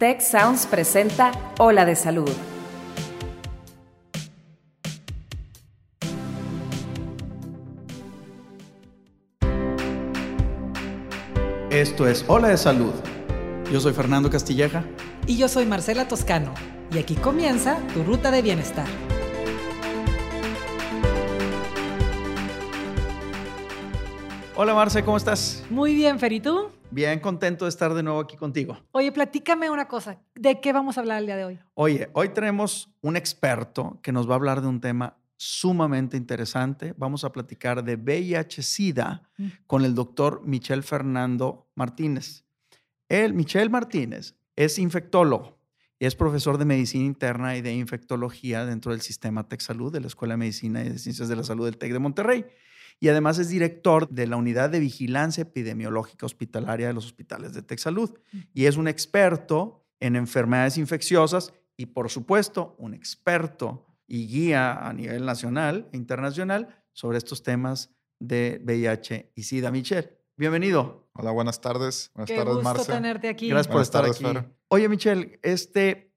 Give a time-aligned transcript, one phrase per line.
[0.00, 2.30] Tech Sounds presenta Ola de Salud.
[11.68, 12.94] Esto es Hola de Salud.
[13.70, 14.84] Yo soy Fernando Castilleja.
[15.26, 16.54] Y yo soy Marcela Toscano.
[16.94, 18.86] Y aquí comienza tu ruta de bienestar.
[24.56, 25.62] Hola Marce, ¿cómo estás?
[25.68, 26.79] Muy bien, Fer, ¿y tú?
[26.92, 28.76] Bien, contento de estar de nuevo aquí contigo.
[28.90, 30.18] Oye, platícame una cosa.
[30.34, 31.58] ¿De qué vamos a hablar el día de hoy?
[31.74, 36.92] Oye, hoy tenemos un experto que nos va a hablar de un tema sumamente interesante.
[36.96, 39.46] Vamos a platicar de VIH-Sida Mm.
[39.66, 42.44] con el doctor Michel Fernando Martínez.
[43.08, 45.58] Él, Michel Martínez, es infectólogo
[45.98, 50.00] y es profesor de medicina interna y de infectología dentro del sistema Tech Salud de
[50.00, 52.44] la Escuela de Medicina y de Ciencias de la Salud del TEC de Monterrey.
[53.02, 57.62] Y además es director de la Unidad de Vigilancia Epidemiológica Hospitalaria de los hospitales de
[57.62, 58.10] Tech Salud.
[58.52, 64.92] Y es un experto en enfermedades infecciosas y, por supuesto, un experto y guía a
[64.92, 69.70] nivel nacional e internacional sobre estos temas de VIH y SIDA.
[69.70, 71.08] Michelle, bienvenido.
[71.14, 72.10] Hola, buenas tardes.
[72.14, 72.92] Buenas Qué tardes, gusto Marce.
[72.92, 73.48] tenerte aquí.
[73.48, 74.24] Gracias por estar tardes, aquí.
[74.24, 74.50] Fer.
[74.68, 76.12] Oye, Michelle, este,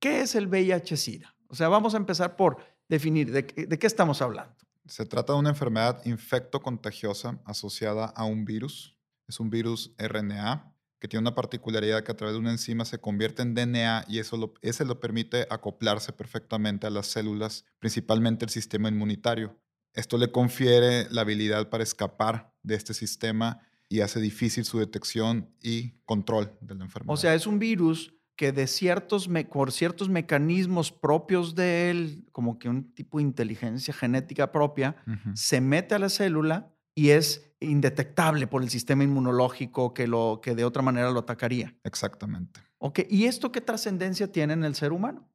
[0.00, 1.36] ¿qué es el VIH-Sida?
[1.48, 2.56] O sea, vamos a empezar por
[2.88, 4.63] definir de qué estamos hablando.
[4.86, 8.98] Se trata de una enfermedad infectocontagiosa asociada a un virus.
[9.26, 12.98] Es un virus RNA que tiene una particularidad que a través de una enzima se
[12.98, 18.44] convierte en DNA y eso lo, ese lo permite acoplarse perfectamente a las células, principalmente
[18.44, 19.58] el sistema inmunitario.
[19.92, 25.54] Esto le confiere la habilidad para escapar de este sistema y hace difícil su detección
[25.62, 27.12] y control de la enfermedad.
[27.12, 32.58] O sea, es un virus que de ciertos, por ciertos mecanismos propios de él, como
[32.58, 34.96] que un tipo de inteligencia genética propia,
[35.34, 40.54] se mete a la célula y es indetectable por el sistema inmunológico que, lo, que
[40.54, 41.74] de otra manera lo atacaría.
[41.84, 42.60] Exactamente.
[42.78, 45.28] Ok, ¿Y esto qué trascendencia tiene en el ser humano?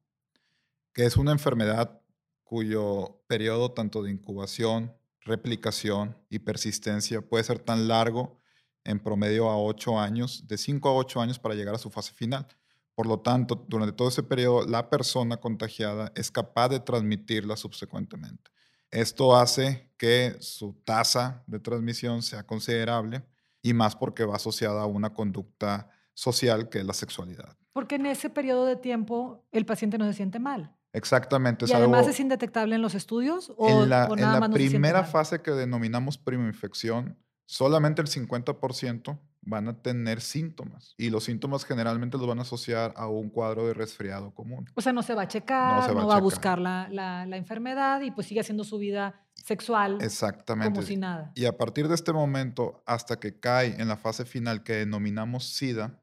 [0.92, 2.00] que es una enfermedad
[2.42, 8.40] cuyo periodo tanto de incubación, replicación y persistencia puede ser tan largo
[8.84, 12.12] en promedio a 8 años, de 5 a 8 años para llegar a su fase
[12.12, 12.46] final.
[12.94, 18.50] Por lo tanto, durante todo ese periodo, la persona contagiada es capaz de transmitirla subsecuentemente.
[18.90, 23.24] Esto hace que su tasa de transmisión sea considerable
[23.62, 27.56] y más porque va asociada a una conducta social que es la sexualidad.
[27.72, 30.74] Porque en ese periodo de tiempo el paciente no se siente mal.
[30.92, 31.66] Exactamente.
[31.68, 34.40] y además algo- es indetectable en los estudios o, en la, o en nada la
[34.40, 40.94] más se siente primera fase que denominamos primoinfección, solamente el 50% van a tener síntomas.
[40.98, 44.66] Y los síntomas generalmente los van a asociar a un cuadro de resfriado común.
[44.74, 47.24] O sea, no se va a checar, no va a va a buscar la, la-
[47.26, 50.74] la enfermedad y pues sigue haciendo su vida sexual Exactamente.
[50.74, 51.32] como si nada.
[51.34, 55.44] Y a partir de este momento, hasta que cae en la fase final que denominamos
[55.54, 55.98] SIDA,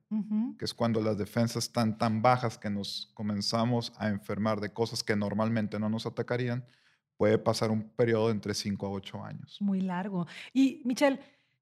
[0.58, 5.04] que es cuando las defensas están tan bajas que nos comenzamos a enfermar de cosas
[5.04, 6.66] que normalmente no nos atacarían,
[7.18, 9.58] puede pasar un periodo de entre 5 a 8 años.
[9.60, 10.26] Muy largo.
[10.54, 11.20] Y Michelle,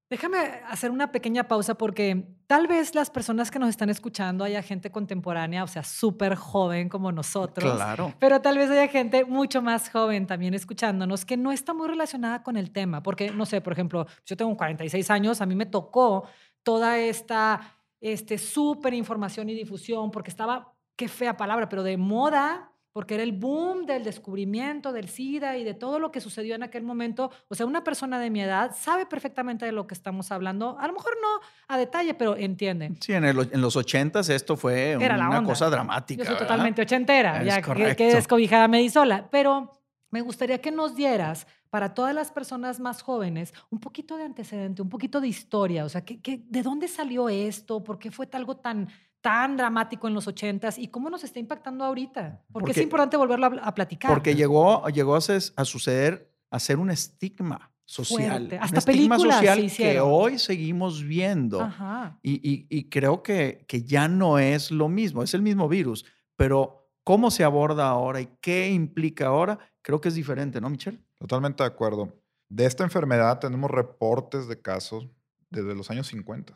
[0.08, 4.62] déjame hacer una pequeña pausa porque tal vez las personas que nos están escuchando haya
[4.62, 7.74] gente contemporánea, o sea, súper joven como nosotros.
[7.74, 8.14] Claro.
[8.18, 12.42] Pero tal vez haya gente mucho más joven también escuchándonos que no está muy relacionada
[12.42, 13.02] con el tema.
[13.02, 16.28] Porque, no sé, por ejemplo, yo tengo 46 años, a mí me tocó
[16.62, 17.60] toda esta
[18.00, 23.22] este, súper información y difusión, porque estaba, qué fea palabra, pero de moda, porque era
[23.24, 27.30] el boom del descubrimiento del SIDA y de todo lo que sucedió en aquel momento.
[27.48, 30.78] O sea, una persona de mi edad sabe perfectamente de lo que estamos hablando.
[30.80, 31.28] A lo mejor no
[31.68, 32.92] a detalle, pero entiende.
[33.02, 35.50] Sí, en, el- en los ochentas esto fue Era la una onda.
[35.50, 36.20] cosa dramática.
[36.22, 36.46] Yo soy ¿verdad?
[36.48, 37.96] totalmente ochentera, Es ya que, correcto.
[37.98, 39.28] que descobijada me di sola.
[39.30, 39.78] Pero
[40.10, 44.80] me gustaría que nos dieras, para todas las personas más jóvenes, un poquito de antecedente,
[44.80, 45.84] un poquito de historia.
[45.84, 47.84] O sea, ¿qué, qué- de dónde salió esto?
[47.84, 48.88] ¿Por qué fue algo tan,
[49.20, 50.78] tan dramático en los ochentas?
[50.78, 52.44] ¿Y cómo nos está impactando ahorita?
[52.52, 54.10] Porque, es Porque- importante volverlo a, a platicar.
[54.12, 58.30] Porque llegó, llegó a, ses- a suceder, a ser un estigma social.
[58.40, 58.56] Fuerte.
[58.56, 61.60] Un Hasta estigma películas se social que hoy seguimos viendo.
[61.60, 62.18] Ajá.
[62.22, 66.04] Y, y- y creo que, que ya no es lo mismo, es el mismo virus,
[66.36, 70.98] pero cómo se aborda ahora y qué implica ahora, creo que es diferente, ¿no, Michelle?
[71.18, 72.12] Totalmente de acuerdo.
[72.48, 75.08] De esta enfermedad tenemos reportes de casos
[75.50, 76.52] desde los años 50,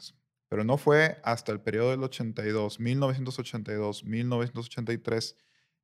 [0.51, 5.37] pero no fue hasta el periodo del 82, 1982, 1983,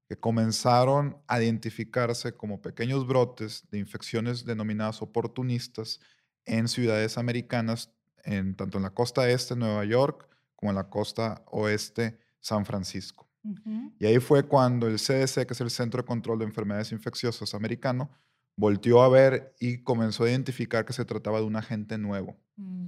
[0.09, 6.01] que comenzaron a identificarse como pequeños brotes de infecciones denominadas oportunistas
[6.45, 7.93] en ciudades americanas,
[8.25, 13.31] en, tanto en la costa este, Nueva York, como en la costa oeste, San Francisco.
[13.45, 13.93] Ujú.
[14.01, 17.55] Y ahí fue cuando el CDC, que es el Centro de Control de Enfermedades Infecciosas
[17.55, 18.11] americano,
[18.57, 22.37] volteó a ver y comenzó a identificar que se trataba de un agente nuevo.
[22.57, 22.87] Mm.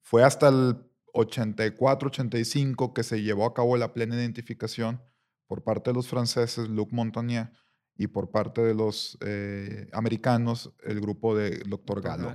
[0.00, 5.02] Fue hasta el 84-85 que se llevó a cabo la plena identificación
[5.46, 7.50] por parte de los franceses, Luc Montagnier,
[7.96, 12.00] y por parte de los eh, americanos, el grupo de Dr.
[12.00, 12.34] Gallo.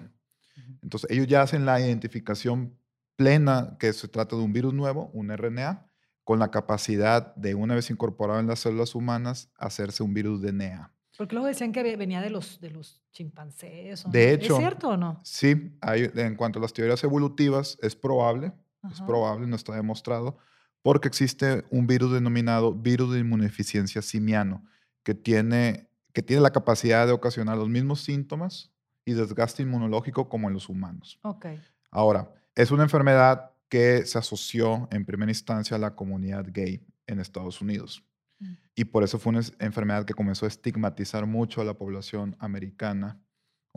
[0.83, 2.77] Entonces, ellos ya hacen la identificación
[3.15, 5.89] plena que se trata de un virus nuevo, un RNA,
[6.23, 10.91] con la capacidad de, una vez incorporado en las células humanas, hacerse un virus DNA.
[11.17, 14.03] Porque luego decían que venía de los, de los chimpancés.
[14.11, 14.55] de hecho.
[14.55, 15.21] ¿Es cierto o no?
[15.23, 18.51] Sí, hay, en cuanto a las teorías evolutivas, es probable,
[18.91, 20.37] es probable, no está demostrado,
[20.81, 24.63] porque existe un virus denominado virus de inmunodeficiencia simiano,
[25.03, 28.71] que tiene, que tiene la capacidad de ocasionar los mismos síntomas
[29.05, 31.19] y desgaste inmunológico como en los humanos.
[31.23, 31.45] Ok.
[31.91, 37.19] Ahora, es una enfermedad que se asoció en primera instancia a la comunidad gay en
[37.19, 38.03] Estados Unidos.
[38.39, 38.53] Mm.
[38.75, 43.19] Y por eso fue una enfermedad que comenzó a estigmatizar mucho a la población americana.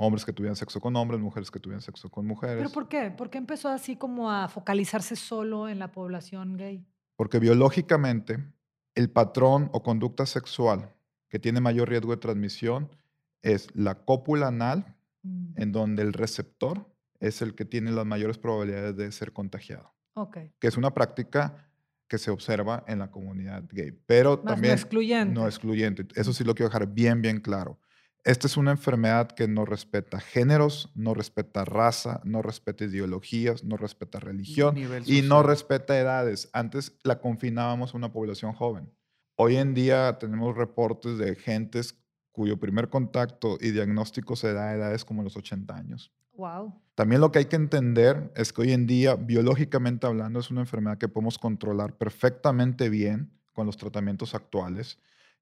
[0.00, 2.58] Hombres que tuvieran sexo con hombres, mujeres que tuvieran sexo con mujeres.
[2.58, 3.10] ¿Pero por qué?
[3.10, 6.86] ¿Por qué empezó así como a focalizarse solo en la población gay?
[7.16, 8.38] Porque biológicamente
[8.94, 10.94] el patrón o conducta sexual
[11.28, 12.90] que tiene mayor riesgo de transmisión
[13.42, 15.60] es la cópula anal, mm.
[15.60, 16.86] en donde el receptor
[17.20, 19.92] es el que tiene las mayores probabilidades de ser contagiado.
[20.14, 20.52] Okay.
[20.58, 21.68] Que es una práctica
[22.08, 25.34] que se observa en la comunidad gay, pero también no excluyente.
[25.34, 26.06] No excluyente.
[26.14, 27.78] Eso sí lo quiero dejar bien, bien claro.
[28.24, 33.76] Esta es una enfermedad que no respeta géneros, no respeta raza, no respeta ideologías, no
[33.76, 34.76] respeta religión
[35.06, 36.50] y no respeta edades.
[36.52, 38.92] Antes la confinábamos a una población joven.
[39.36, 41.96] Hoy en día tenemos reportes de gentes
[42.32, 46.12] cuyo primer contacto y diagnóstico se da a edades como los 80 años.
[46.34, 46.72] Wow.
[46.94, 50.60] También lo que hay que entender es que hoy en día, biológicamente hablando, es una
[50.60, 54.98] enfermedad que podemos controlar perfectamente bien con los tratamientos actuales.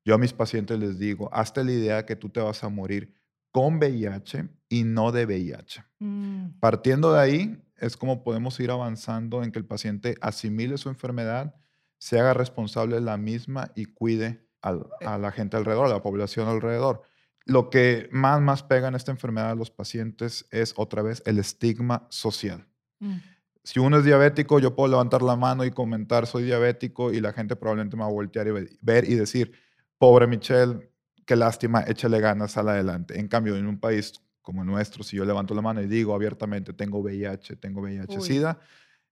[0.06, 3.12] Yo a mis pacientes les digo, hasta la idea que tú te vas a morir
[3.50, 5.85] con VIH y no de VIH.
[5.99, 6.61] Mm.
[6.61, 11.56] Partiendo de ahí, es como podemos ir avanzando en que el paciente asimile su enfermedad
[11.99, 15.06] se haga responsable de la misma y cuide eh.
[15.06, 17.02] a la gente alrededor, a la población alrededor.
[17.44, 21.41] Lo que más, más pega en esta enfermedad a los pacientes es otra vez el
[21.41, 22.64] estigma social.
[23.00, 23.17] Mm.
[23.64, 27.32] Si uno es diabético, yo puedo levantar la mano y comentar soy diabético y la
[27.32, 29.66] gente probablemente me va a voltear y ver y decir,
[29.99, 30.91] pobre Michelle,
[31.25, 33.19] qué lástima, échale ganas, sal adelante.
[33.19, 34.13] En cambio, en un país
[34.43, 38.61] como el nuestro, si yo levanto la mano y digo abiertamente, tengo VIH, tengo VIH-Sida,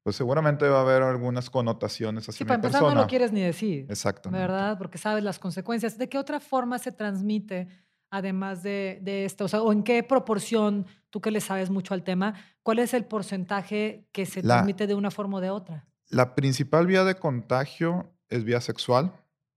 [0.05, 2.39] pues seguramente va a haber algunas connotaciones así.
[2.39, 3.87] Sí, para empezar no lo quieres ni decir.
[3.89, 4.41] Exactamente.
[4.41, 4.79] ¿Verdad?
[4.79, 5.99] Porque sabes las consecuencias.
[5.99, 7.69] ¿De qué otra forma se transmite,
[8.11, 9.47] además de, esto?
[9.47, 12.95] O, sea, ¿O en qué proporción, tú que le sabes mucho al tema, cuál es
[12.95, 15.87] el porcentaje que se transmite de una forma o de otra?
[16.11, 19.13] La principal vía de contagio es vía sexual.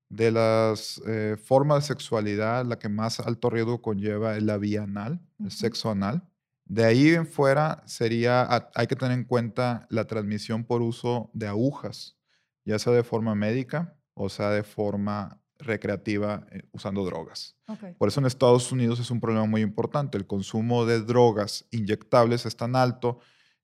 [0.09, 4.83] De las eh, formas de sexualidad, la que más alto riesgo conlleva es la vía
[4.83, 6.23] anal, el sexo anal.
[6.65, 11.47] De ahí en fuera sería, hay que tener en cuenta la transmisión por uso de
[11.47, 12.17] agujas,
[12.65, 17.55] ya sea de forma médica o sea de forma recreativa eh, usando drogas.
[17.97, 20.17] Por eso en Estados Unidos es un problema muy importante.
[20.17, 23.19] El consumo de drogas inyectables es tan alto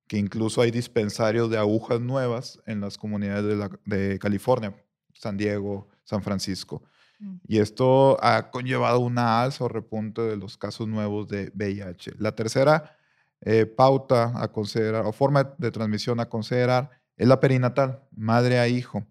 [0.07, 4.75] que incluso hay dispensarios de agujas nuevas en las comunidades de, California,
[5.13, 6.83] San Diego, San Francisco.
[7.19, 7.35] Mm.
[7.47, 12.13] Y esto ha conllevado una alza o repunte de los casos nuevos de VIH.
[12.19, 12.97] La tercera
[13.41, 18.67] eh, pauta a considerar o forma de transmisión a considerar es la perinatal, madre a
[18.67, 19.05] hijo.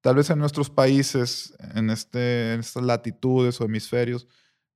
[0.00, 4.26] Tal vez en nuestros países, en, este, en estas latitudes o hemisferios,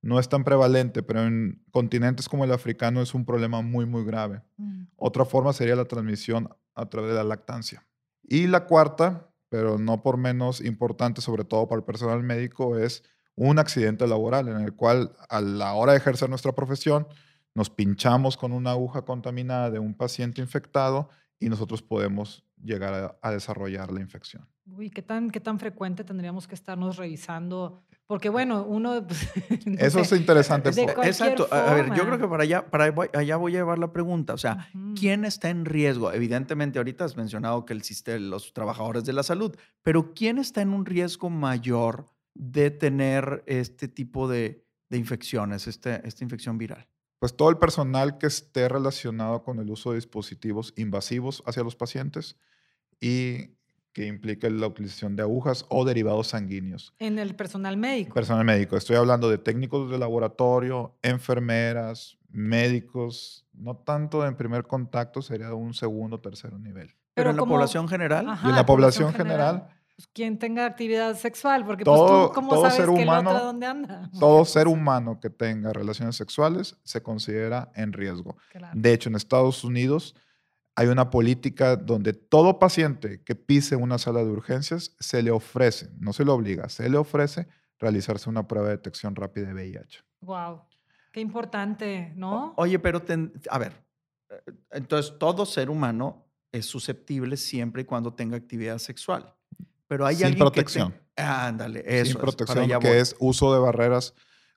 [0.01, 4.05] no es tan prevalente, pero en continentes como el africano es un problema muy, muy
[4.05, 4.43] grave.
[4.57, 4.85] Mm.
[4.97, 7.87] Otra forma sería la transmisión a través de la lactancia.
[8.23, 13.03] Y la cuarta, pero no por menos importante, sobre todo para el personal médico, es
[13.35, 17.07] un accidente laboral en el cual a la hora de ejercer nuestra profesión
[17.55, 21.09] nos pinchamos con una aguja contaminada de un paciente infectado
[21.41, 24.47] y nosotros podemos llegar a, desarrollar la infección.
[24.67, 27.83] Uy, ¿qué tan, ¿qué tan frecuente tendríamos que estarnos revisando?
[28.07, 29.07] Porque bueno, uno...
[29.07, 29.29] Pues,
[29.79, 30.71] Eso es interesante.
[30.71, 31.49] Exacto.
[31.51, 34.35] A ver, yo creo que para allá, para allá voy a llevar la pregunta.
[34.35, 34.69] O sea,
[34.99, 36.13] ¿quién está en riesgo?
[36.13, 40.61] Evidentemente, ahorita has mencionado que el sistema, los trabajadores de la salud, pero ¿quién está
[40.61, 46.89] en un riesgo mayor de tener este tipo de, de infecciones, este, esta infección viral?
[47.19, 51.77] Pues todo el personal que esté relacionado con el uso de dispositivos invasivos hacia los
[51.77, 52.37] pacientes
[53.01, 53.57] y
[53.93, 56.95] que implique la utilización de agujas o derivados sanguíneos.
[56.99, 58.15] En el personal médico.
[58.15, 58.77] Personal médico.
[58.77, 65.75] Estoy hablando de técnicos de laboratorio, enfermeras, médicos, no tanto en primer contacto, sería un
[65.75, 66.95] segundo o tercer nivel.
[67.15, 68.39] Pero, en la población general.
[68.45, 72.61] y en la población, general pues, quien tenga actividad sexual, porque pues, todo, tú, ¿cómo
[72.61, 74.09] sabes ser humano, que dónde anda?
[74.21, 78.37] Todo ser humano que tenga relaciones sexuales se considera en riesgo.
[78.75, 80.15] De hecho, en Estados Unidos
[80.77, 85.91] hay una política donde todo paciente que pise una sala de urgencias se le ofrece,
[85.99, 87.49] no se le obliga, se le ofrece
[87.81, 90.05] realizarse una prueba de detección rápida de VIH.
[90.21, 90.63] Wow,
[91.11, 92.55] qué importante, ¿no?
[92.57, 93.03] Oye, pero
[93.51, 93.85] a ver,
[94.31, 99.35] eh, entonces todo ser humano es susceptible siempre y cuando tenga actividad sexual.
[99.89, 100.95] Pero hay Sin protección.
[101.17, 102.13] ándale, eso.
[102.13, 104.15] Sin protección, que es uso de barreras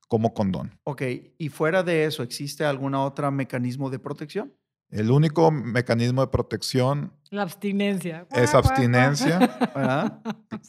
[0.08, 0.78] como condón.
[0.84, 1.04] Ok,
[1.38, 4.54] y fuera de eso, ¿existe algún otro mecanismo de protección?
[4.90, 7.14] El único mecanismo de protección...
[7.30, 8.28] La abstinencia.
[8.30, 9.40] Es abstinencia.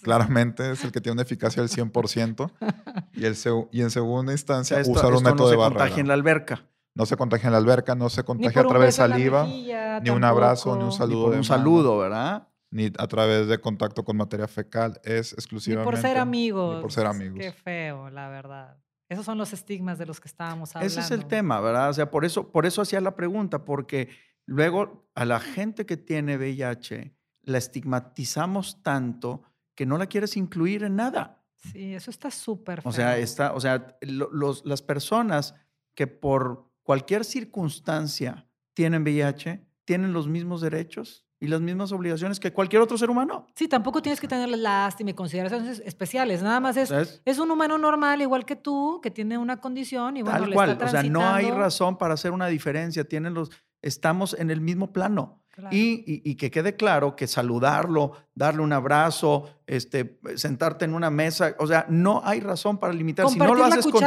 [0.03, 2.51] Claramente es el que tiene una eficacia del 100%.
[3.15, 3.37] Y, el
[3.73, 5.85] y en segunda instancia, usar un método de barrera.
[5.85, 6.65] No se contagia en la alberca.
[6.95, 10.25] No se contagia en la alberca, no se contagia a través de saliva, ni un
[10.25, 11.27] abrazo, ni un saludo.
[11.27, 12.49] un saludo, ¿verdad?
[12.73, 15.01] Ni a través de contacto con materia fecal.
[15.05, 15.89] Es exclusivamente...
[15.89, 16.77] Ni por ser amigos.
[16.77, 17.39] Ni por ser amigos.
[17.39, 18.83] Qué feo, la verdad.
[19.09, 20.87] Esos son los estigmas de los que estábamos hablando.
[20.87, 21.91] Ese es el tema, ¿verdad?
[21.91, 24.09] O sea, por eso, por eso hacía la pregunta, porque
[24.47, 29.43] luego a la gente que tiene VIH la estigmatizamos tanto
[29.75, 31.45] que no la quieres incluir en nada.
[31.57, 35.55] Sí, eso está súper O sea, está, o sea los, las personas
[35.95, 42.53] que por cualquier circunstancia tienen VIH tienen los mismos derechos y las mismas obligaciones que
[42.53, 43.49] cualquier otro ser humano.
[43.57, 46.41] Sí, tampoco tienes que tener lástima y consideraciones especiales.
[46.41, 50.23] Nada más es, es un humano normal, igual que tú, que tiene una condición y
[50.23, 50.79] bueno, Tal cual.
[50.81, 53.03] o sea, no hay razón para hacer una diferencia.
[53.03, 53.51] Tienen los,
[53.83, 55.41] estamos en el mismo plano.
[55.71, 61.55] Y, y, que quede claro que saludarlo, darle un abrazo, este, sentarte en una mesa,
[61.59, 63.29] o sea, no hay razón para limitar.
[63.29, 64.07] Si no lo haces con tu,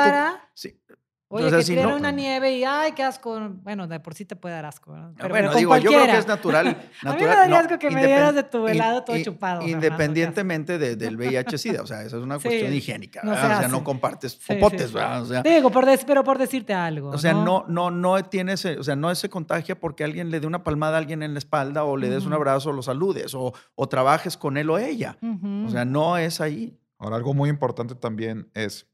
[0.55, 0.81] sí,
[1.27, 3.49] Oye, que si una nieve y ay, qué asco.
[3.63, 4.93] Bueno, de por sí te puede dar asco.
[4.95, 6.67] Ah, pero, bueno, digo, yo creo que es natural.
[7.03, 9.61] a mí me daría asco que me dieras de tu helado todo chupado.
[9.63, 11.81] Independientemente del VIH-Sida.
[11.81, 13.21] O sea, esa es una cuestión higiénica.
[13.23, 14.93] o sea, no compartes popotes.
[14.93, 17.09] O sea, Digo, por pero por decirte algo.
[17.09, 20.39] O sea, no, no, no tiene ese, o sea, no se contagia porque alguien le
[20.39, 22.81] dé una palmada a alguien en la espalda o le des un abrazo o lo
[22.81, 25.17] saludes o, o trabajes con él o ella.
[25.65, 26.77] O sea, no es ahí.
[26.97, 28.87] Ahora, algo muy importante también es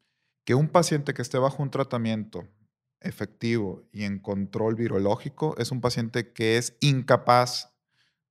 [0.44, 2.48] que un paciente que esté bajo un tratamiento
[3.02, 7.74] efectivo y en control virológico es un paciente que es incapaz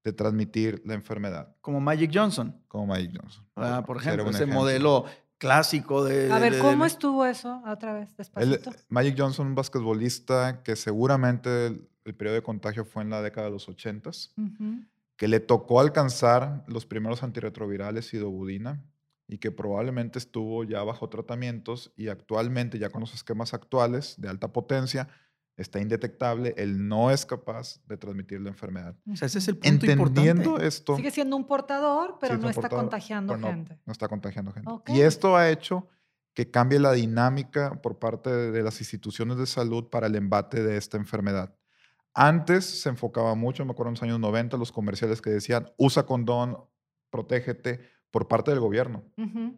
[0.04, 1.54] de transmitir la enfermedad.
[1.60, 2.62] Como Magic Johnson.
[2.68, 3.44] Como Magic Johnson.
[3.56, 5.04] Ah, por ejemplo, ese modelo
[5.38, 6.32] clásico de...
[6.32, 8.72] A ver, ¿cómo estuvo eso otra vez, despacito?
[8.88, 13.52] Magic Johnson, un basquetbolista que seguramente el, periodo de contagio fue en la década de
[13.52, 14.10] los 80
[15.16, 18.82] que le tocó alcanzar los primeros antirretrovirales y dobudina
[19.30, 24.28] y que probablemente estuvo ya bajo tratamientos y actualmente ya con los esquemas actuales de
[24.28, 25.08] alta potencia
[25.56, 28.96] está indetectable, él no es capaz de transmitir la enfermedad.
[29.08, 30.96] O sea, ese es el punto Entendiendo esto.
[30.96, 33.78] Sigue siendo un portador, pero no está contagiando gente.
[33.86, 34.70] No, está contagiando gente.
[34.88, 35.86] Y esto ha hecho
[36.34, 40.76] que cambie la dinámica por parte de las instituciones de salud para el embate de
[40.76, 41.54] esta enfermedad.
[42.14, 46.04] Antes se enfocaba mucho, me acuerdo en los años 90, los comerciales que decían, usa
[46.04, 46.56] condón,
[47.10, 49.04] protégete, por parte del gobierno.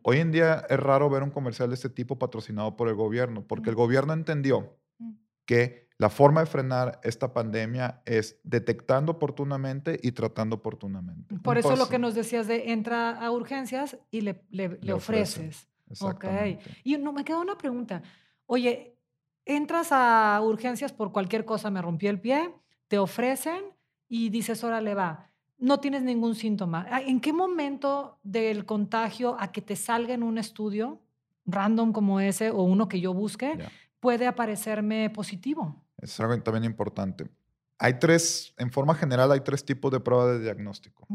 [0.03, 3.47] Hoy en día es raro ver un comercial de este tipo patrocinado por el gobierno,
[3.47, 5.13] porque el gobierno entendió mm.
[5.47, 11.39] que la forma de frenar esta pandemia es detectando oportunamente y tratando oportunamente.
[11.39, 15.69] Por eso lo que nos decías de entra a urgencias y le, le, ofreces.
[15.89, 16.65] Exactamente.
[16.83, 18.03] Y no, me queda una pregunta.
[18.47, 18.99] Oye,
[19.45, 22.53] entras a urgencias por cualquier cosa, me rompí el pie,
[22.89, 23.63] te ofrecen
[24.09, 25.32] y dices, órale, va
[25.63, 26.87] no tienes ningún síntoma.
[26.91, 31.01] Ah, ¿En qué momento del contagio a que te salga en un estudio
[31.47, 33.57] random como ese o uno que yo busque
[34.01, 35.81] puede aparecerme positivo?
[35.99, 37.31] Es algo también importante.
[37.79, 41.07] Hay tres, en forma general, hay tres tipos de pruebas de diagnóstico.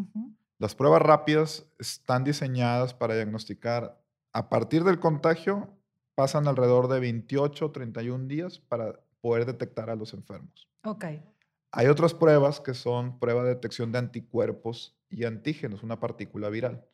[0.59, 4.01] Las pruebas rápidas están diseñadas para diagnosticar
[4.31, 5.67] a partir del contagio,
[6.15, 10.69] pasan alrededor de 28 o 31 días para poder detectar a los enfermos.
[10.83, 11.05] Ok.
[11.71, 16.85] Hay otras pruebas que son pruebas de detección de anticuerpos y antígenos, una partícula viral.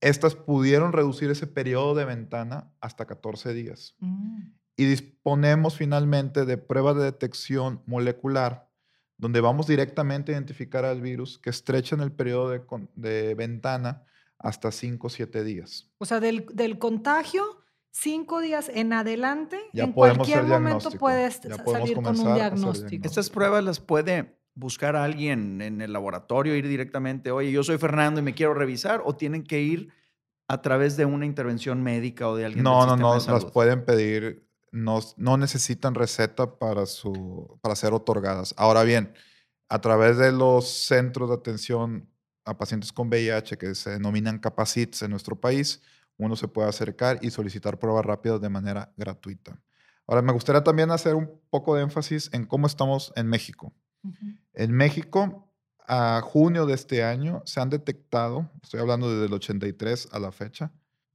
[0.00, 3.96] Estas pudieron reducir ese periodo de ventana hasta 14 días.
[3.98, 4.52] Mm.
[4.76, 8.70] Y disponemos finalmente de pruebas de detección molecular,
[9.16, 12.50] donde vamos directamente a identificar al virus que estrechan el periodo
[12.94, 14.04] de, ventana
[14.38, 15.90] hasta 5 o 7 días.
[15.98, 22.18] O sea, del, del contagio cinco días en adelante, en cualquier momento puedes salir con
[22.18, 23.06] un diagnóstico.
[23.06, 27.78] Estas pruebas las puede buscar a alguien en el laboratorio, ir directamente, oye, yo soy
[27.78, 29.92] Fernando y me quiero revisar, o tienen que ir
[30.48, 32.64] a través de una intervención médica o de alguien.
[32.64, 38.54] No, no, no, las pueden pedir, no, no necesitan receta para, su, para ser otorgadas.
[38.56, 39.14] Ahora bien,
[39.68, 42.08] a través de los centros de atención
[42.44, 45.82] a pacientes con VIH que se denominan CAPACITs en nuestro país,
[46.18, 49.60] uno se puede acercar y solicitar pruebas rápidas de manera gratuita.
[50.06, 53.72] Ahora, me gustaría también hacer un poco de énfasis en cómo estamos en México.
[54.54, 55.44] En México
[55.86, 60.32] a junio de este año se han detectado, estoy hablando desde el 83 a la
[60.32, 60.70] fecha,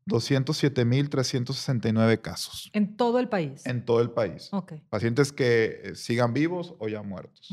[0.07, 3.65] 207.369 casos En todo el país.
[3.65, 4.49] en todo el país.
[4.51, 4.73] Ok.
[4.89, 7.49] Pacientes que eh, sigan vivos o ya muertos.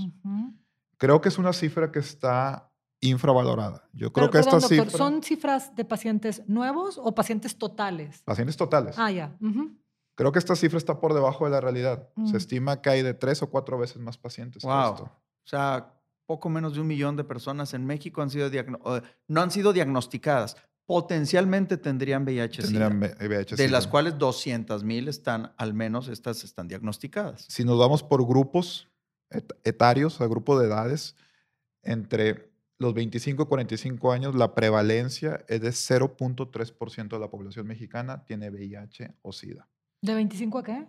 [0.96, 2.69] Creo que es una cifra que está
[3.00, 3.88] infravalorada.
[3.92, 4.98] Yo creo Pero, que esta perdón, doctor, cifra...
[4.98, 8.22] ¿son cifras de pacientes nuevos o pacientes totales?
[8.24, 8.96] Pacientes totales.
[8.98, 9.36] Ah, ya.
[9.40, 9.76] Ujú.
[10.16, 12.10] Creo que esta cifra está por debajo de la realidad.
[12.16, 12.26] Mm.
[12.28, 14.72] Se estima que hay de tres o cuatro veces más pacientes Wow.
[14.82, 15.04] que esto.
[15.04, 15.94] O sea,
[16.26, 18.50] poco menos de un millón de personas en México han sido
[18.84, 20.56] o, no han sido diagnosticadas.
[20.84, 22.62] Potencialmente tendrían VIH.
[22.62, 23.56] Tendrían VIH.
[23.56, 27.46] de las cuales 200 mil están, al menos estas están diagnosticadas.
[27.48, 28.88] Si nos vamos por grupos
[29.30, 31.14] et- etarios, a grupo de edades,
[31.82, 32.49] entre
[32.80, 38.50] los 25 y 45 años, la prevalencia es de 0.3% de la población mexicana tiene
[38.50, 39.68] VIH o SIDA.
[40.02, 40.86] ¿De 25 a qué?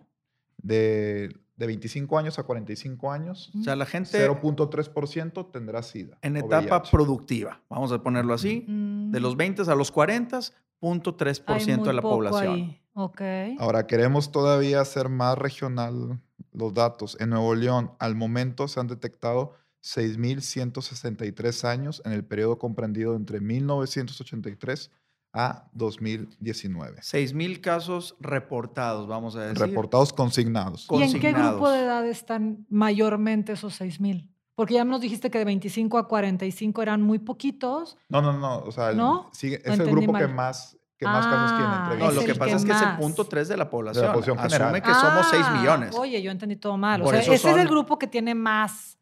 [0.58, 6.18] De, de 25 años a 45 años, O sea, la gente 0.3% tendrá SIDA.
[6.22, 6.92] en etapa VIH.
[6.92, 9.38] productiva, vamos a ponerlo así, de los Mm.
[9.38, 10.40] 20 a los 40,
[10.82, 12.54] 0.3% Hay de la población.
[12.56, 12.82] ahí.
[12.94, 13.22] Ok.
[13.60, 16.20] Ahora, queremos todavía hacer más regional
[16.54, 17.18] los datos.
[17.20, 23.40] En Nuevo León, al momento se han detectado 6.163 años en el periodo comprendido entre
[23.42, 24.92] 1983
[25.34, 27.00] a 2019.
[27.02, 29.60] 6 mil casos reportados, vamos a decir.
[29.60, 30.86] Reportados consignados.
[30.88, 31.74] Con- ¿Y en qué grupo consignados.
[31.74, 34.30] de edad están mayormente esos 6,000?
[34.56, 37.98] Porque ya nos dijiste que de 25 a 45 eran muy poquitos.
[38.10, 38.60] No, no, no.
[38.60, 39.30] O sea, el- ¿No?
[39.32, 40.36] sigue- ¿O es el entendí grupo que mal?
[40.36, 41.66] más, que más casos tiene.
[41.74, 43.00] Ah, Entre No, lo el que pasa que es que es el más.
[43.00, 44.08] punto 3 de la población.
[44.12, 44.62] población general.
[44.76, 45.96] Asume que somos 6 Ah, millones.
[45.96, 47.02] Oye, yo entendí todo mal.
[47.02, 48.98] O Por sea, eso ese es el son- grupo que tiene más,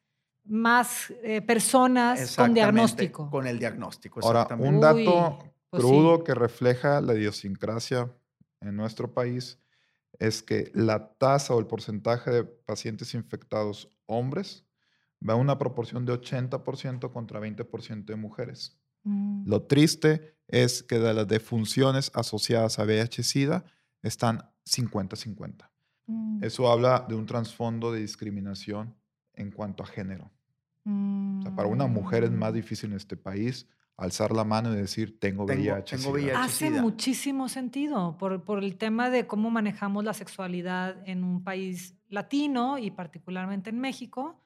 [0.50, 3.30] más eh, personas con diagnóstico.
[3.30, 4.98] Con el diagnóstico, Ahora, un dato
[5.44, 6.24] Uy, pues crudo sí.
[6.26, 8.12] que refleja la idiosincrasia
[8.62, 9.60] en nuestro país
[10.18, 14.66] es que la tasa o el porcentaje de pacientes infectados hombres
[15.28, 18.78] va a una proporción de 80% contra 20% de mujeres.
[19.04, 23.66] Mm, Lo triste es que de las defunciones asociadas a VIH-Sida
[24.02, 25.70] están 50-50.
[26.08, 28.96] mm, Eso habla de un trasfondo de discriminación
[29.34, 30.32] en cuanto a género.
[31.40, 32.56] O sea, para una mujer es más mm.
[32.56, 35.98] difícil en este país alzar la mano y decir, tengo, Tengo- VIH.
[35.98, 36.34] tengo SIDA".
[36.34, 36.38] VIH.
[36.38, 41.96] Hace muchísimo sentido por, por el tema de cómo manejamos la sexualidad en un país
[42.08, 44.42] latino y particularmente en México.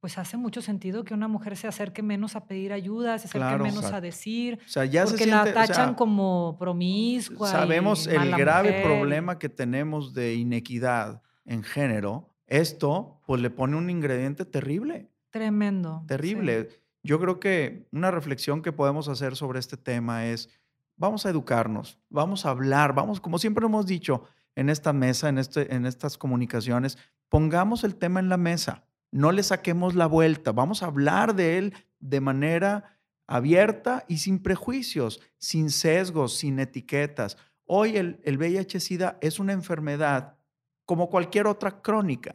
[0.00, 3.46] Pues hace mucho sentido que una mujer se acerque menos a pedir ayuda, se acerque
[3.48, 3.64] Claro.
[3.64, 7.48] menos a decir, O sea, ya se porque siente, la o sea, tachan como promiscua.
[7.48, 8.82] y sabemos el grave mujer.
[8.84, 12.30] problema que tenemos de inequidad en género.
[12.46, 15.09] Esto, pues, le pone un ingrediente terrible.
[15.30, 16.00] Tremendo.
[16.02, 16.06] sí.
[16.08, 16.68] terrible.
[17.02, 20.50] Yo creo que una reflexión que podemos hacer sobre este tema es,
[20.96, 25.38] vamos a educarnos, vamos a hablar, vamos, como siempre hemos dicho en esta mesa, en,
[25.38, 26.98] este, en estas comunicaciones,
[27.30, 31.56] pongamos el tema en la mesa, no le saquemos la vuelta, vamos a hablar de
[31.56, 37.38] él de manera abierta y sin prejuicios, sin sesgos, sin etiquetas.
[37.64, 40.36] Hoy el, el VIH-Sida es una enfermedad
[40.84, 42.34] como cualquier otra crónica.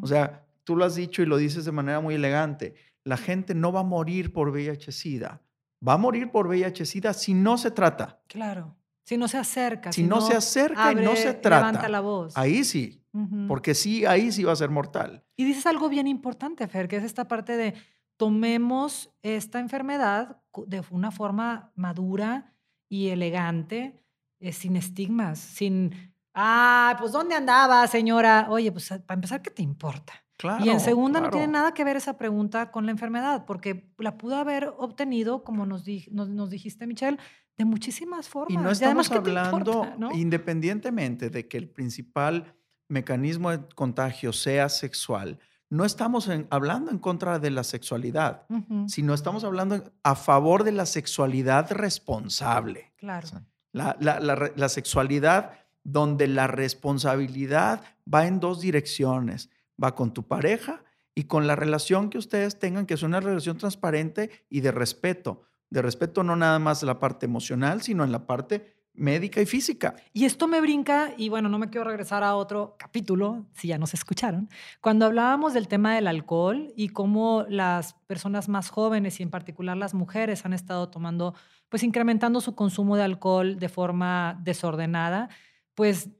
[0.00, 2.74] O sea, tú lo has dicho y lo dices de manera muy elegante.
[3.02, 5.40] La gente no va a morir por VIH-Sida.
[5.86, 8.20] Va a morir por VIH-Sida si no se trata.
[8.26, 8.76] Claro.
[9.02, 9.92] Si no se acerca.
[9.92, 11.68] Si no se acerca y no se trata.
[11.68, 12.36] Levanta la voz.
[12.36, 13.02] Ahí sí,
[13.48, 15.24] porque sí, ahí sí va a ser mortal.
[15.36, 17.72] Y dices algo bien importante, Fer, que es esta parte de
[18.18, 22.52] tomemos esta enfermedad de una forma madura
[22.90, 24.04] y elegante,
[24.38, 28.48] eh, sin estigmas, sin, ah, pues ¿dónde andaba, señora?
[28.50, 30.27] Oye, pues para empezar, ¿qué te importa?
[30.38, 30.64] Claro.
[30.64, 34.16] y en segunda, no tiene nada que ver esa pregunta con la enfermedad, porque la
[34.16, 37.18] pudo haber obtenido, como nos, di- nos, nos dijiste, Michelle,
[37.56, 38.52] de muchísimas formas.
[38.52, 40.12] Y no estamos ¿qué te hablando, importa, no?
[40.12, 42.54] independientemente de que el principal
[42.88, 48.46] mecanismo de contagio sea sexual, no estamos en- hablando en contra de la sexualidad,
[48.86, 52.92] sino estamos hablando a favor de la sexualidad responsable.
[52.96, 53.26] claro.
[53.26, 53.50] Exacto.
[53.72, 55.52] La, la- la re- la sexualidad
[55.84, 59.50] donde la responsabilidad va en dos direcciones.
[59.82, 63.58] Va con tu pareja y con la relación que ustedes tengan, que es una relación
[63.58, 65.42] transparente y de respeto.
[65.70, 69.46] De respeto no nada más en la parte emocional, sino en la parte médica y
[69.46, 69.94] física.
[70.12, 73.78] Y esto me brinca, y bueno, no me quiero regresar a otro capítulo, si ya
[73.78, 74.48] nos escucharon,
[74.80, 79.76] cuando hablábamos del tema del alcohol y cómo las personas más jóvenes y en particular
[79.76, 81.34] las mujeres han estado tomando,
[81.68, 85.28] pues incrementando su consumo de alcohol de forma desordenada,
[85.74, 86.10] pues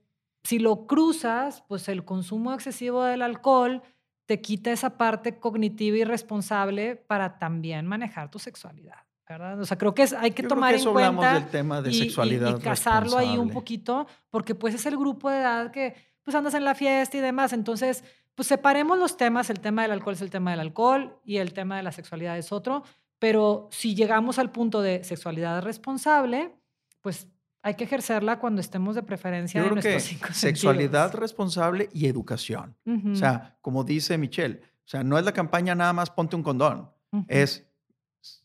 [0.43, 3.81] si lo cruzas, pues el consumo excesivo del alcohol
[4.25, 8.97] te quita esa parte cognitiva y responsable para también manejar tu sexualidad.
[9.27, 9.59] ¿verdad?
[9.59, 11.33] O sea, creo que es, hay que Yo creo tomar que en eso cuenta hablamos
[11.43, 14.97] del tema de y- y- sexualidad y, casarlo ahí un poquito, porque pues es el
[14.97, 17.53] grupo de edad que pues andas en la fiesta y demás.
[17.53, 19.49] Entonces, pues separemos los temas.
[19.51, 22.37] El tema del alcohol es el tema del alcohol y el tema de la sexualidad
[22.39, 22.83] es otro.
[23.19, 26.55] Pero si llegamos al punto de sexualidad responsable,
[27.01, 27.27] pues
[27.61, 31.19] hay que ejercerla cuando estemos de preferencia Yo de creo que nuestros cinco sexualidad sentidos.
[31.21, 32.75] responsable y educación.
[33.11, 36.43] O sea, como dice Michelle, o sea, no es la campaña nada más ponte un
[36.43, 36.89] condón.
[37.27, 37.65] Es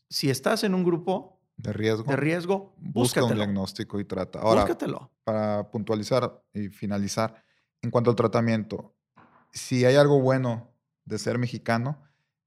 [0.09, 2.03] si estás en un grupo De riesgo.
[2.09, 4.39] de riesgo, Busca un diagnóstico y trata.
[4.39, 5.11] Ahora, Búscatelo.
[5.23, 7.43] para puntualizar y finalizar,
[7.81, 8.95] en cuanto al tratamiento,
[9.51, 10.71] si hay algo bueno
[11.05, 12.01] de ser mexicano,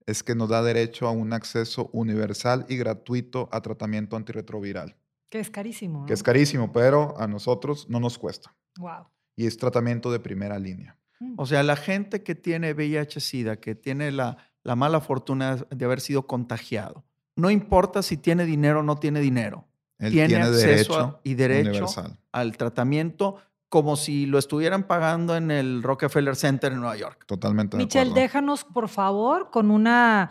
[0.06, 4.96] es que nos da derecho a un acceso universal y gratuito a tratamiento antirretroviral,
[5.30, 6.06] Que es carísimo.
[6.06, 8.54] que es carísimo, pero a nosotros no nos cuesta.
[8.78, 9.06] Wow.
[9.36, 10.96] Y es tratamiento de primera línea.
[11.36, 16.00] O sea, la gente que tiene VIH-Sida, que tiene la, la mala fortuna de haber
[16.00, 19.66] sido contagiado, no importa si tiene dinero o no tiene dinero,
[19.98, 22.18] Él tiene, tiene, acceso derecho a- y derecho universal.
[22.32, 23.36] al tratamiento
[23.68, 27.24] como si lo estuvieran pagando en el Rockefeller Center en Nueva York.
[27.26, 30.30] Totalmente Michelle, déjanos por favor con una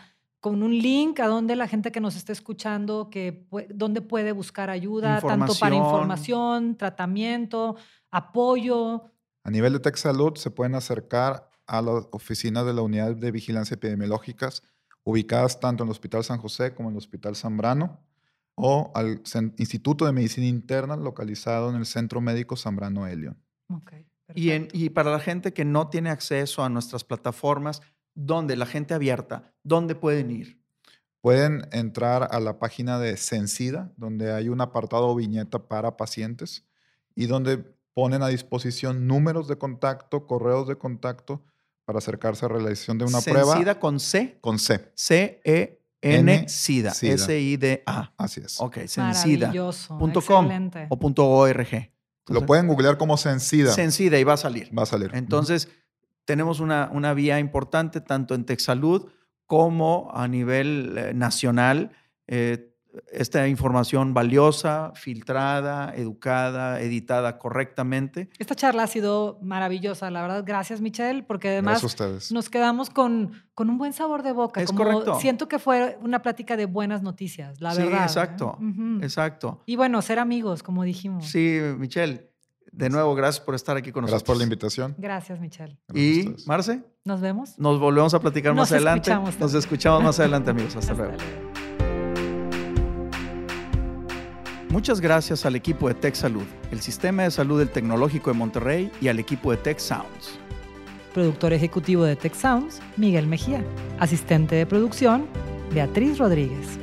[0.49, 4.69] con un link a donde la gente que nos esté escuchando que donde puede buscar
[4.69, 6.75] ayuda tanto para Información.
[6.77, 7.75] tratamiento,
[8.11, 9.11] apoyo.
[9.43, 13.31] A nivel de Tech Salud se pueden acercar a las oficinas de la Unidad de
[13.31, 14.63] Vigilancia Epidemiológicas
[15.03, 17.99] ubicadas tanto en el Hospital San José como en el Hospital Zambrano
[18.55, 19.21] o al
[19.57, 23.37] Instituto de Medicina Interna localizado en el Centro Médico Zambrano Elion.
[23.73, 23.93] Ok,
[24.35, 27.81] Y, en- y para la gente que no tiene acceso a nuestras plataformas,
[28.17, 28.55] ¿dónde?
[28.57, 30.59] La gente abierta, ¿dónde pueden ir?
[31.21, 36.65] Pueden entrar a la página de Censida, donde hay un apartado o viñeta para pacientes
[37.15, 41.43] y donde ponen a disposición números de contacto, correos de contacto
[41.85, 44.91] para acercarse a realización de una prueba Sencida con C, con C.
[44.93, 46.91] C-E-N, N, SIDA.
[48.17, 48.59] Así es.
[48.59, 49.47] Ok, sencida.
[49.47, 49.97] Maravilloso.
[49.97, 50.87] punto com excelente.
[50.89, 51.91] o punto .org.
[52.27, 53.71] Lo pueden googlear como Censida.
[53.71, 54.69] Sencida y va a salir.
[54.77, 55.11] Va a salir.
[55.13, 55.69] Entonces,
[56.27, 59.09] tenemos una, una vía importante tanto en TechSalud
[59.45, 61.91] como a nivel eh, nacional.
[62.27, 62.73] Eh,
[63.11, 68.29] esta información valiosa, filtrada, educada, editada correctamente.
[68.39, 70.43] Esta charla ha sido maravillosa, la verdad.
[70.45, 71.83] Gracias, Michelle, porque además
[72.31, 74.61] nos quedamos con, con un buen sabor de boca.
[74.61, 75.19] Es como correcto.
[75.19, 77.99] Siento que fue una plática de buenas noticias, la Sí, verdad.
[78.01, 78.03] ¿eh?
[78.03, 78.57] exacto.
[79.01, 79.61] Exacto.
[79.65, 81.27] Y bueno, ser amigos, como dijimos.
[81.27, 82.31] Sí, Michelle,
[82.77, 84.37] de nuevo, gracias por estar aquí con Gracias por nosotros.
[84.37, 84.95] la invitación.
[84.97, 85.77] Gracias, Michelle.
[85.93, 86.35] Y.
[86.45, 87.57] Marce, Nos vemos.
[87.57, 89.09] nos volvemos a platicar Nos más adelante.
[89.09, 90.75] escuchamos Nos escuchamos más adelante, amigos.
[90.75, 91.17] Hasta Hasta luego.
[91.17, 91.47] luego.
[94.69, 98.91] Muchas gracias al equipo de Tech Salud, el sistema de salud del Tecnológico de Monterrey
[99.01, 100.37] y al equipo de Tech Sounds.
[101.13, 103.63] Productor ejecutivo de Tech Sounds, Miguel Mejía.
[103.99, 105.25] Asistente de producción,
[105.73, 106.77] Beatriz Rodríguez.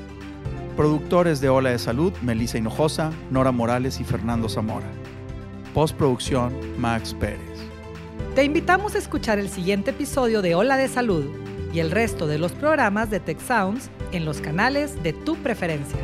[0.77, 4.87] Productores de Ola de Salud, Melissa Hinojosa, Nora Morales y Fernando Zamora.
[5.75, 7.41] Postproducción, Max Pérez.
[8.37, 11.25] Te invitamos a escuchar el siguiente episodio de Ola de Salud
[11.73, 15.99] y el resto de los programas de Tech Sounds en los canales de tu preferencia.